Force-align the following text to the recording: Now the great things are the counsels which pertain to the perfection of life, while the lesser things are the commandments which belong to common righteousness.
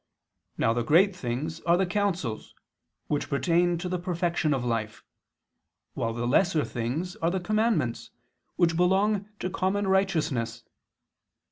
Now 0.57 0.73
the 0.73 0.81
great 0.81 1.15
things 1.15 1.59
are 1.59 1.77
the 1.77 1.85
counsels 1.85 2.55
which 3.05 3.29
pertain 3.29 3.77
to 3.77 3.87
the 3.87 3.99
perfection 3.99 4.51
of 4.51 4.65
life, 4.65 5.03
while 5.93 6.11
the 6.11 6.25
lesser 6.25 6.65
things 6.65 7.15
are 7.17 7.29
the 7.29 7.39
commandments 7.39 8.09
which 8.55 8.75
belong 8.75 9.29
to 9.37 9.51
common 9.51 9.85
righteousness. 9.87 10.63